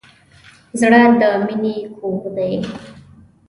زړه 0.79 1.01
د 1.19 1.21
مینې 1.45 1.75
کور 1.95 2.23
دی. 2.35 2.53